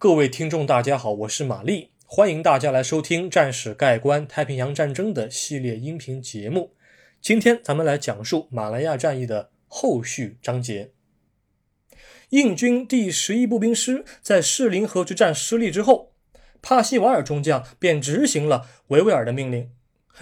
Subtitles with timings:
[0.00, 6.76] 各位听众，大家好，我是玛丽，欢迎大家来收听《战史概观太平洋战争》的系列音频节目。
[7.20, 10.92] 今天咱们来讲述马来亚战役的后续章节。
[12.28, 16.12] 印军第十一步兵师在士林河之战失利之后，
[16.62, 19.72] 帕西瓦尔中将便执行了维维尔的命令，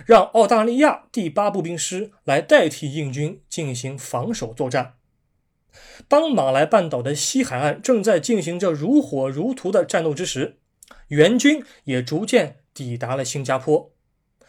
[0.07, 4.95] 让澳大利亚第八步兵师来代替印军进行防守作战。
[6.09, 10.59] 当马来半岛的西海岸正在进行着如火如荼的战斗之时，
[11.09, 13.93] 援军也逐渐抵达了新加坡。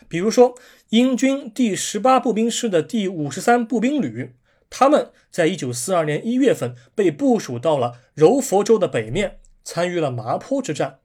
[0.07, 0.55] 比如说，
[0.89, 4.33] 英军第十八步兵师的第五十三步兵旅，
[4.69, 10.99] 他们在一九四二年一月份被部署到了柔佛州的北面，参与了麻坡之战。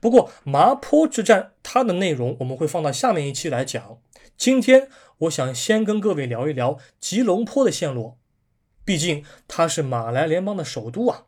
[0.00, 3.98] 不过，麻坡之战它的内容我们会放到下面一期来讲。
[4.36, 8.16] 今天，我想先跟各位聊一聊吉隆坡的线路。
[8.84, 11.26] 毕竟它是马来联邦的首都啊。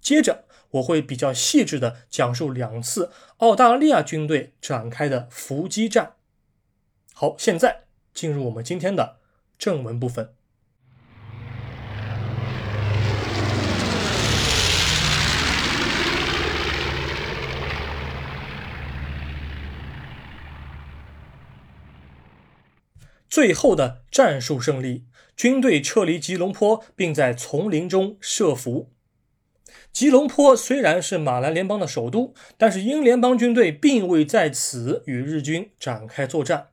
[0.00, 6.14] 接着我会比较细致的讲述两次澳大利亚军队展开的伏击战。
[7.12, 9.18] 好，现在进入我们今天的
[9.58, 10.34] 正文部分。
[23.28, 25.04] 最后的战术胜利。
[25.36, 28.90] 军队撤离吉隆坡，并在丛林中设伏。
[29.92, 36.68] 吉隆坡虽然是马来联邦的首都，但是英联邦军队并未在此与日军展开作战。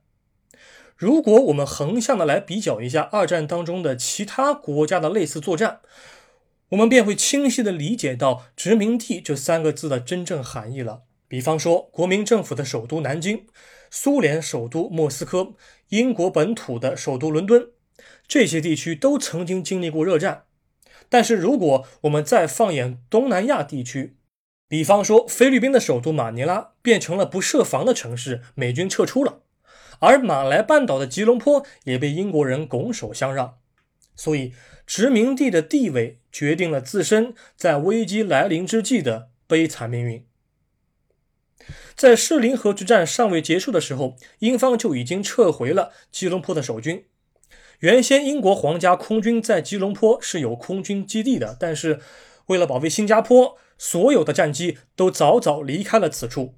[0.96, 5.82] 如果我们横向的来比较一下二战当中的其他国家的类似作战，
[6.70, 11.04] 我们便会清晰的理解到“殖民地”这三个字的真正含义了。
[11.28, 13.48] 比方说，国民政府的首都南京，
[13.90, 15.54] 苏联首都莫斯科，
[15.90, 17.70] 英国本土的首都伦敦。
[18.28, 20.44] 这些地区都曾经经历过热战，
[21.10, 24.18] 但是如果我们再放眼东南亚地区，
[24.68, 29.44] 比方说菲律宾的首都马尼拉变成了不设防的城市，美军撤出了，
[30.00, 33.58] 而马来半岛的吉隆坡也被英国人拱手相让，
[34.16, 34.54] 所以
[34.86, 40.26] 殖民地的地位决定了自身在危机来临之际的悲惨命运。
[41.96, 47.06] 在士林河之战尚未结束的时候，英方就已经撤回了吉隆坡的守军。
[47.80, 52.00] 原先英国皇家空军在吉隆坡是有空军基地的，但是
[52.48, 56.56] 为了保卫新加坡，所有的战机都早早离开了此处。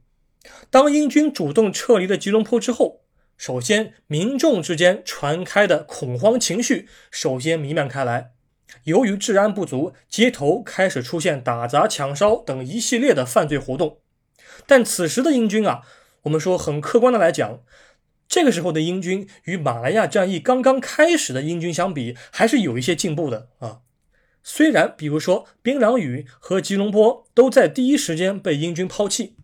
[0.69, 3.02] 当英军主动撤离了吉隆坡之后，
[3.38, 8.31] 首先民众之间传开的恐慌情绪首先弥漫开来。
[8.84, 14.00] 由于治安不足，街头开始出现打砸抢烧等一系列的犯罪活动。
[14.66, 15.84] 但此时的英军啊，
[16.23, 17.62] 我们说很客观的来讲。
[18.29, 23.79] 这个时候的英军与马来亚战役刚刚开始的英军相比，还是有一些进步的啊。
[24.44, 29.35] 虽然，比如说槟榔屿和吉隆坡都在第一时间被英军抛弃，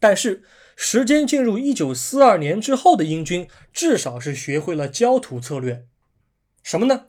[0.00, 0.42] 但是
[0.74, 5.86] 时间进入一九四二年之后的英军，至少是学会了焦土策略。
[6.62, 7.06] 什么呢？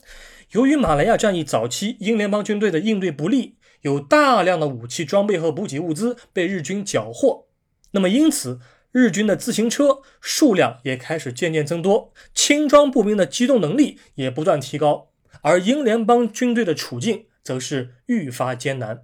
[0.51, 7.47] 由于马来亚战役早期英联邦军队的应对不利，有大量的武器装备和补给物资被日军缴获，
[7.91, 8.59] 那么因此。
[8.93, 15.09] 日军的自行车数量也开始渐渐增多，轻装步兵的机动能力也不断提高，
[15.41, 19.03] 而英联邦军队的处境则是愈发艰难。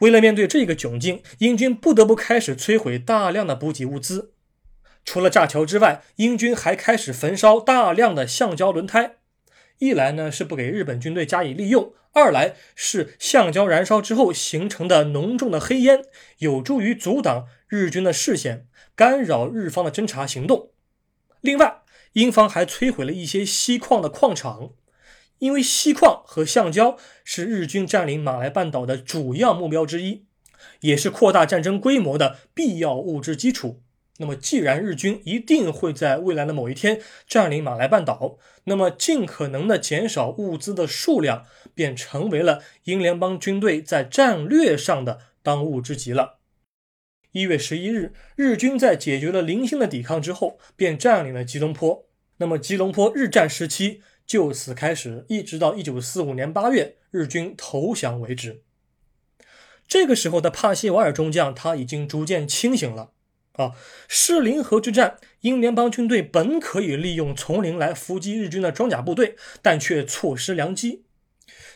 [0.00, 4.34] 为了面对这个窘境，英军不得不开始摧毁大量的补给物资。
[5.04, 9.16] 除了炸桥之外，英军还开始焚烧大量的橡胶轮胎。
[9.80, 16.02] 一来呢是不给日本军队加以利用，二来是橡胶燃烧之后形成的浓重的黑烟，
[16.38, 20.72] 有助于阻挡日军的视线，干扰日方的侦察行动。
[21.40, 21.80] 另外，
[22.12, 24.72] 英方还摧毁了一些锡矿的矿场，
[25.38, 30.26] 因为锡矿和橡胶是日军占领马来半岛的主要目标之一，
[30.80, 33.80] 也是扩大战争规模的必要物质基础。
[34.20, 46.40] 那么，既然日军一定会在未来的某一天占领马来半岛，那么尽可能的减少物资的数量，便成为了英联邦军队在战略上的当务之急了。
[47.32, 52.06] 一月十一日，日军在解决了零星的抵抗之后，便占领了吉隆坡。
[52.36, 58.64] 那么，吉隆坡日战时期就此开始，一直到一九四五年八月日军投降为止。
[59.88, 63.12] 这个时候的帕西瓦尔中将，他已经逐渐清醒了。
[63.60, 63.72] 啊，
[64.08, 71.04] 士林河之战，英联邦军队本可以利用丛林来伏击日军的装甲部队，但却错失良机。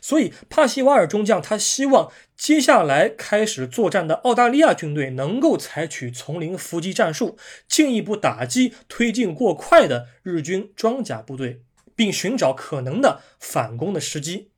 [0.01, 7.37] 所以，帕西瓦尔中将他希望接下来开始作战的澳大利亚军队能够采取丛林伏击战术，
[7.69, 11.63] 进一步打击推进过快的日军装甲部队，
[11.95, 14.51] 并寻找可能的反攻的时机。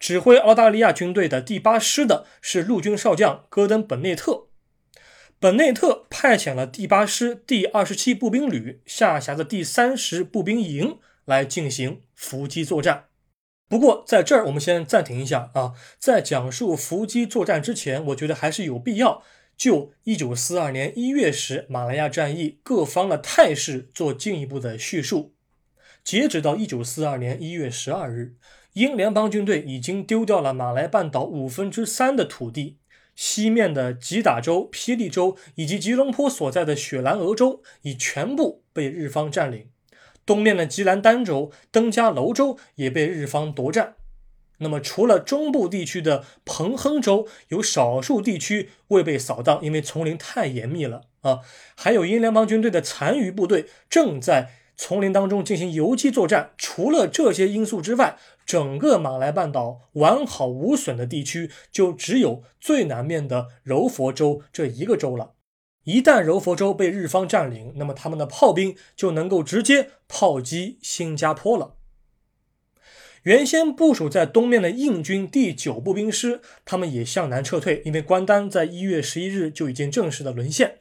[0.00, 4.41] 指挥澳大利亚军队的第八师的是陆军少将戈登·本内特。
[5.42, 13.06] 本内特派遣了第八师第二十七步兵旅下辖的第三十步兵营来进行伏击作战。
[13.68, 19.24] 不过，在这儿我们先暂停一下啊，在讲述伏击作战之前，我觉得还是有必要
[19.56, 25.34] 就一九四二年一月时马来亚战役各方的态势做进一步的叙述。
[26.04, 28.36] 截止到一九四二年一月十二日，
[28.74, 32.78] 英联邦军队已经丢掉了马来半岛五分之三的土地。
[33.14, 39.68] 西面的吉打州、霹雳州以及吉隆坡所在的雪兰莪州已全部被日方占领，
[40.24, 43.94] 东面的吉兰丹州、登嘉楼州也被日方夺占。
[44.58, 51.40] 那么，除了中部地区的彭亨州有少数地区未被扫荡，因为丛林太严密了啊，
[51.76, 54.61] 还有英联邦军队的残余部队正在。
[54.84, 65.34] 丛林当中进行游击作战，除了这些因素之外，整个马来半岛完好无损的地区就只有最南面的柔佛州这一个州了。
[65.84, 71.76] 一旦柔佛州被日方占领，那么他们的炮兵就能够直接炮击新加坡了。
[73.22, 80.78] 原先部署在东面的印军第九步兵师，他们也向南撤退，因为关丹在一月十一日就已经正式的沦陷。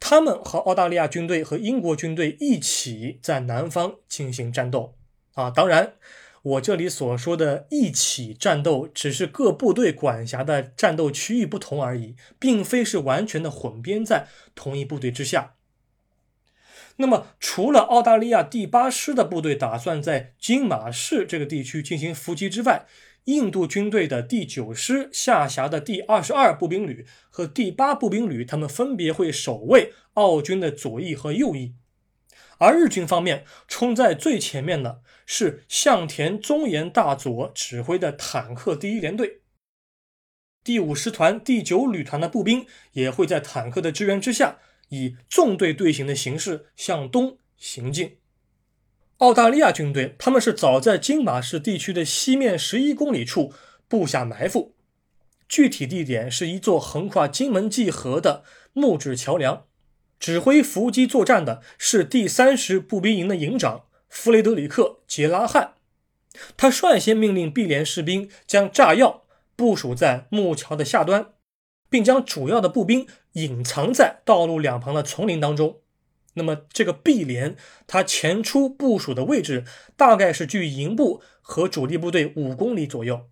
[0.00, 4.96] 他们和澳大利亚军队和英国军队一起在南方进行战斗
[5.34, 5.50] 啊！
[5.50, 5.92] 当然，
[6.42, 15.54] 我这里所说的一起战斗，只是各部队管辖的战斗区域不同而已，并非是完全的混编在同一部队之下。
[16.96, 22.86] 那么，除了澳大利亚第八师的部队打算在金马市这个地区进行伏击之外，
[23.24, 31.74] 印度军队的第九师下辖的第二十二步兵旅和第八步兵旅，他们分别会守卫澳军的左翼和右翼。
[32.58, 39.40] 而日军方面，冲在最前面的是向田忠彦大佐指挥的坦克第一联队。
[40.62, 44.58] 第五师团第九旅团的步兵也会在坦克的支援之下，
[44.90, 48.19] 以纵队队形的形式向东行进。
[49.20, 53.52] 澳大利亚军队，他们是早在金马市地区的西面十一公里处
[53.86, 54.74] 布下埋伏，
[55.46, 59.64] 具体地点是一座横跨金门济河的木质桥梁。
[60.18, 65.74] 指挥伏击作战的是第三十步兵营的营长弗雷德里克·杰拉汉，
[66.56, 69.24] 他率先命令 B 连士兵将炸药
[69.54, 71.32] 部署在木桥的下端，
[71.90, 75.80] 并将主要的步兵隐藏在道路两旁的丛林当中。
[76.34, 77.56] 那么，这个 B 连
[77.86, 79.64] 它前出部署的位置
[79.96, 83.28] 大概是距营部和主力部队五公里左右。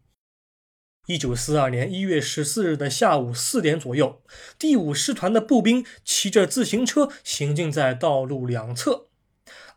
[1.06, 4.20] 一九四二年一月十四日的下午四点左右，
[4.58, 9.06] 第五师团的步兵骑着自行车行进在道路两侧。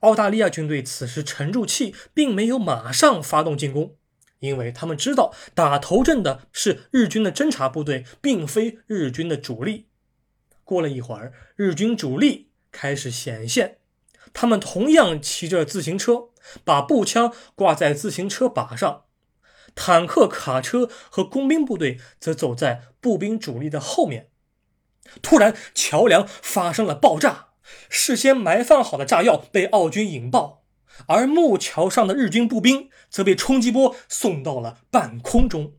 [0.02, 3.96] 澳大利亚军队此时沉住气，并没有马上发动进攻，
[4.40, 9.86] 因为他们知道打头阵的是日军的侦察部队，并非日军的主力。
[10.66, 12.51] 过了一会儿，日军主力。
[12.72, 13.78] 开始显现，
[14.34, 16.30] 他们同样骑着自行车，
[16.64, 19.04] 把步枪挂在自行车把上。
[19.74, 24.30] 坦克、卡车和工兵部队则走在步兵主力的后面。
[25.22, 27.50] 突然，桥梁发生了爆炸，
[27.90, 30.64] 事先埋放好的炸药被奥军引爆，
[31.08, 35.74] 而木桥上的日军步兵则被冲击波送到了半空中。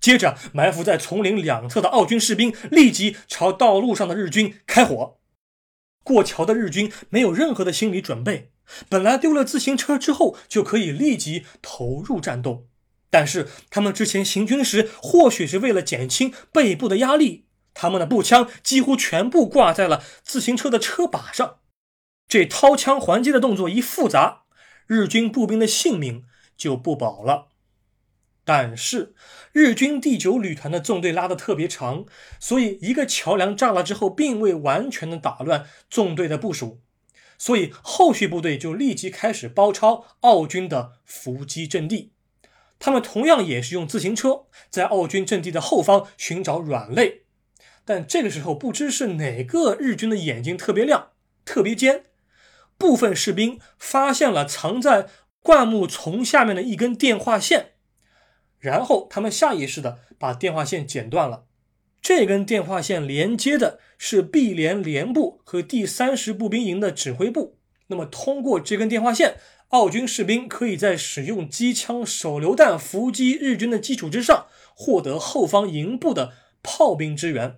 [0.00, 5.18] 接着，埋伏在丛林两侧的奥军士兵立即朝道路上的日军开火。
[6.02, 8.52] 过桥的日军没有任何的心理准备，
[8.88, 12.66] 本来丢了自行车之后就可以立即投入战斗，
[13.10, 21.58] 但是他们之前行军时，或许是为了减轻背部的压力，他们的步枪几乎全部挂在了自行车的车把上。
[22.26, 24.44] 这掏枪还击的动作一复杂，
[24.86, 26.24] 日军步兵的性命
[26.56, 27.51] 就不保了。
[28.44, 29.14] 但是
[29.52, 32.04] 日军第九旅团的纵队拉得特别长，
[32.40, 36.80] 所以一个桥梁炸了之后，并未完全的打乱纵队的部署，
[37.38, 42.12] 所以后续部队就立即开始包抄澳军的伏击阵地。
[42.80, 47.22] 他们同样也是用自行车在澳军阵地的后方寻找软肋，
[47.84, 51.10] 但这个时候不知是哪个日军的眼睛特别亮、
[51.44, 52.06] 特别尖，
[52.76, 55.06] 部分士兵发现了藏在
[55.40, 57.71] 灌木丛下面的一根电话线。
[58.62, 61.46] 然后他们下意识的把电话线剪断了。
[62.00, 67.58] 这根电话线连接的是 B 连连部和第三十步兵营的指挥部。
[67.88, 69.36] 那么通过这根电话线，
[69.70, 77.56] 澳军士兵可以在使用机枪、手榴弹伏击日军的基础之上，获得后方营部的炮兵支援。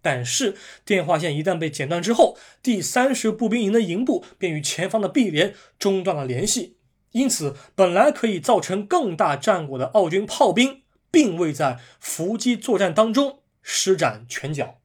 [0.00, 0.54] 但是
[0.86, 6.76] 电话线一旦被剪断之后，第三十步兵营的营部便与前方的 B 连中断了联系。
[7.14, 14.80] 因此本来可以造成更大战果的奥军炮兵，并未在伏击作战当中施展拳脚。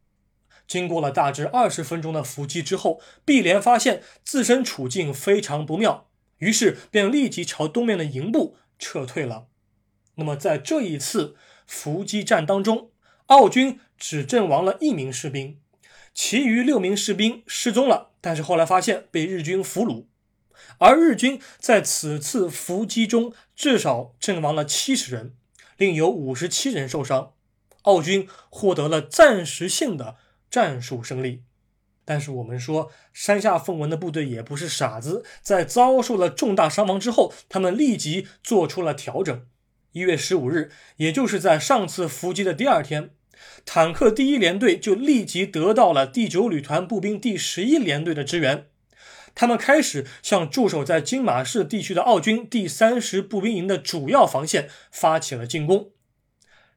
[0.67, 6.07] 经过了大致二十分钟的伏击之后，碧莲发现自身处境非常不妙，
[6.38, 9.48] 于是便立即朝东面的营部撤退了。
[10.15, 12.91] 那么在这一次伏击战当中，
[13.25, 15.59] 奥军只阵亡了一名士兵，
[16.13, 20.05] 其余六名士兵失踪了，但是后来发现被日军俘虏。
[20.80, 25.34] 而日军在此次伏击中至少阵亡了七十人，
[25.78, 27.34] 另有五十七人受伤，
[27.84, 30.18] 奥军获得了暂时性的。
[30.51, 31.44] 战术胜利，
[32.04, 39.46] 但是我们说山下奉文的部队也不是傻子，在遭受了重大伤亡之后，他们立即做出了调整。
[39.92, 43.12] 一月十五日，也就是在上次伏击的第二天，
[43.63, 48.66] 坦克第一联队就立即得到了第九旅团步兵第十一联队的支援，
[49.36, 55.91] 他们开始向驻守在金马市地区的奥军第三十步兵营的主要防线发起了进攻。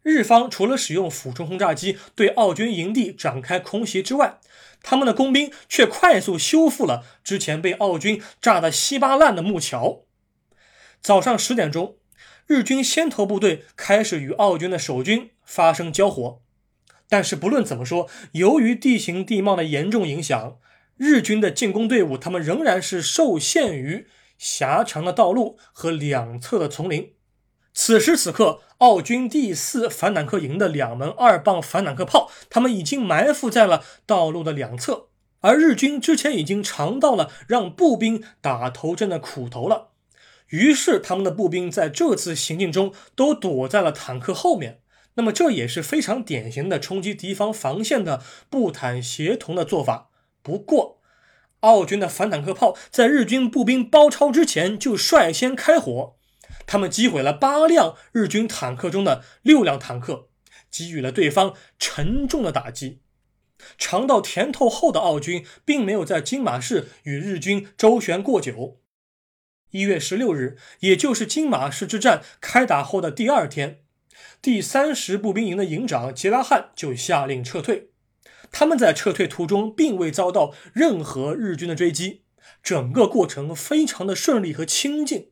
[0.03, 4.41] 日方除了使用俯冲轰炸机对澳军营地展开空袭之外，
[4.83, 10.03] 他们的工兵却快速修复了之前被澳军炸得稀巴烂的木桥。
[11.01, 11.99] 早上十点钟，
[12.49, 16.41] 日军先头部队开始与澳军的守军发生交火，
[17.09, 20.59] 但是不论怎么说，由于地形地貌的严重影响，
[21.05, 24.07] 日军的进攻队伍他们仍然是受限于
[24.39, 27.15] 狭长的道路和两侧的丛林。
[27.75, 35.09] 此时此刻，奥军第四反坦克营的两门二磅反坦克炮，他们已经埋伏在了道路的两侧，
[35.41, 39.89] 而日军之前已经尝到了让步兵打头阵的苦头了，
[40.51, 44.79] 于是他们的步兵在这次行进中都躲在了坦克后面。
[45.15, 50.11] 那么这也是非常典型的冲击敌方防线的步坦协同的做法。
[50.43, 51.01] 不过，
[51.61, 56.17] 澳军的反坦克炮在日军步兵包抄之前就率先开火。
[56.67, 60.29] 他们击毁了八辆日军坦克中的六辆坦克，
[60.71, 63.01] 给予了对方沉重的打击。
[63.79, 68.81] 尝到甜头后的澳军并没有在金马市与日军周旋过久。
[69.71, 73.85] 一月十六日，也就是金马市之战开打后的第二天，
[74.43, 77.92] 第三十步兵营的营长杰拉汉就下令撤退。
[78.53, 82.23] 他们在撤退途中并未遭到任何日军的追击，
[82.63, 85.31] 整个过程非常的顺利和清静。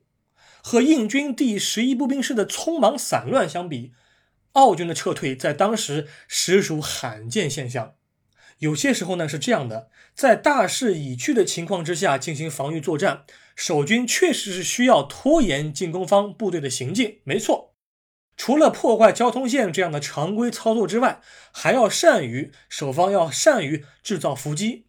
[0.63, 3.93] 和印军第十一步兵师的匆忙散乱相比，
[4.51, 7.93] 澳军的撤退在当时实属罕见现象。
[8.59, 13.23] 有些时候呢是这样的，在大势已去的情况之下进行防御作战，
[13.55, 17.21] 守军确实是需要拖延进攻方部队的行进。
[17.23, 17.70] 没错，
[18.35, 21.21] 除了破坏交通线这样的常规操作之外，
[21.51, 24.85] 还要善于守方要善于制造伏击。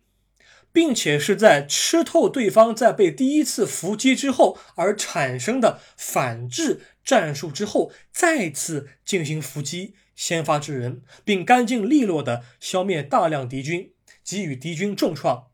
[0.73, 13.93] 并且是在吃透对方在被第一次伏击之后而产生的反制战术之后，再次进行伏击，先发制人，并干净利落地消灭大量敌军，
[14.25, 15.49] 给予敌军重创。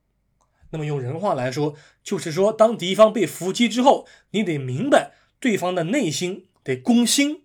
[0.71, 7.42] 那么用人话来说，就是说，当敌方被伏击之后，你得明白对方的内心，得攻心，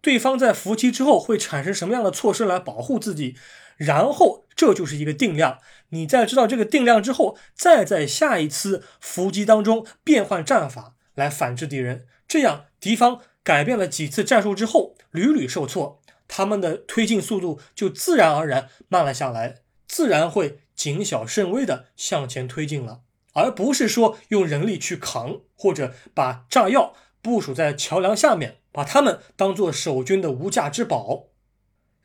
[0.00, 3.36] 对方在伏击之后会产生什么样的措施来保护自己。
[3.76, 23.00] 然后这就是一个定量，你在知道这个定量之后，再在下一次伏击当中变换战法来反制敌人，这样敌方改变了几次战术之后，屡屡受挫，他们的推进速度就自然而然慢了下来，自然会谨小慎微的向前推进了，
[23.32, 31.28] 而不是说用人力去扛，或者把炸药部署在桥梁下面，把他们当做守军的无价之宝。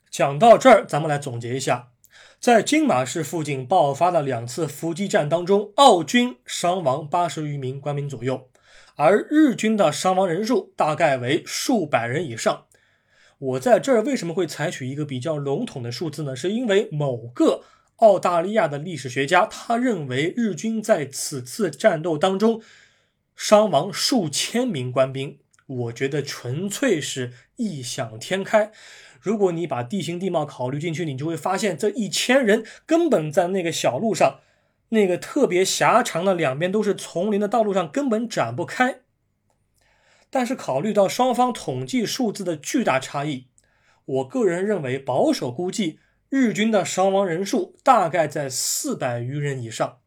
[0.10, 1.89] 讲到这儿，咱们来总结一下，
[2.39, 8.50] 在金马市附近爆发的两次伏击战当中，澳军伤亡八十余名官兵左右，
[8.95, 12.65] 而日军的伤亡人数大概为数百人以上。
[13.38, 16.34] 我在这儿为什么会采取一个比较笼统的数字呢？
[16.34, 17.63] 是因为某个
[17.98, 22.62] 澳大利亚的历史学家，他认为日军在此次战斗当中
[23.36, 25.38] 伤亡数千名官兵。
[25.65, 28.72] 我觉得纯粹是异想天开。
[29.19, 34.41] 如果你把地形地貌考虑进去，你就会发现这一千人根本在那个小路上，
[34.89, 39.00] 那个特别狭长的两边都是丛林的道路上根本展不开。
[40.29, 43.48] 但是考虑到双方统计数字的巨大差异，
[44.05, 50.00] 我个人认为保守估计日军的伤亡人数大概在四百余人以上。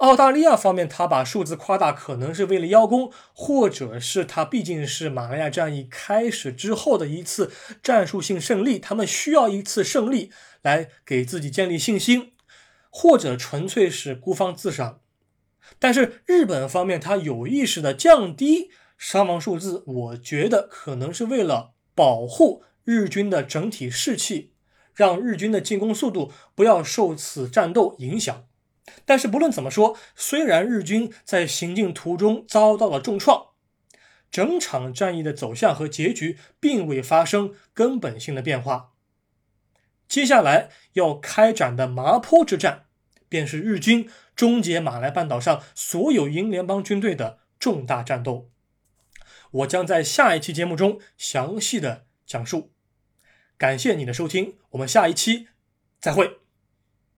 [0.00, 7.52] 澳大利亚方面，他把数字夸大，可能是为了邀功，或者是他毕竟是马来亚战役开始之后的一次
[7.82, 12.32] 战术性胜利，他们需要一次胜利来给自己建立信心，
[12.88, 15.00] 或者纯粹是孤芳自赏。
[15.78, 24.54] 但是日本方面他有意识的降低伤亡数字，我觉得可能是为了保护日军的整体士气，
[24.94, 28.46] 让日军的进攻速度不要受此战斗影响。
[29.04, 33.48] 但是不论怎么说，虽然日军在行进途中遭到了重创，
[34.30, 38.92] 整场战役的走向和结局并未发生根本性的变化。
[40.08, 42.86] 接下来要开展的麻坡之战，
[43.28, 48.50] 便是日军终结马来半岛上所有英联邦军队的重大战斗。
[49.52, 52.72] 我将在下一期节目中详细的讲述。
[53.56, 55.48] 感谢你的收听，我们下一期
[56.00, 56.49] 再会。